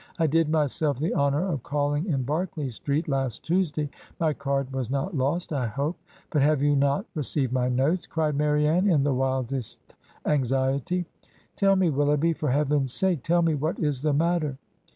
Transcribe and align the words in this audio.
'I 0.17 0.25
did 0.25 0.49
myself 0.49 0.97
the 0.97 1.13
honor 1.13 1.45
of 1.47 1.61
calling 1.61 2.07
in 2.07 2.23
Berkeley 2.23 2.71
Street, 2.71 3.07
last 3.07 3.43
Tuesday.... 3.45 3.87
My 4.19 4.33
card 4.33 4.73
was 4.73 4.89
not 4.89 5.15
lost, 5.15 5.53
I 5.53 5.67
hope?*' 5.67 5.95
But 6.31 6.41
have 6.41 6.63
you 6.63 6.75
not 6.75 7.05
re 7.13 7.21
ceived 7.21 7.51
my 7.51 7.69
notes?' 7.69 8.07
cried 8.07 8.35
Marianne, 8.35 8.89
in 8.89 9.03
the 9.03 9.13
wildest 9.13 9.93
anx 10.25 10.51
iety.... 10.51 11.05
'Tell 11.55 11.75
me, 11.75 11.91
Willoughby— 11.91 12.33
for 12.33 12.49
Heaven's 12.49 12.91
sake, 12.91 13.21
tell 13.21 13.43
me, 13.43 13.53
what 13.53 13.77
is 13.77 14.01
the 14.01 14.11
matter?' 14.11 14.57